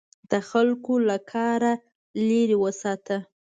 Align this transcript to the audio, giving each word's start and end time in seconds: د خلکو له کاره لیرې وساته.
د 0.31 0.33
خلکو 0.49 0.93
له 1.07 1.17
کاره 1.31 1.73
لیرې 2.27 2.57
وساته. 2.63 3.17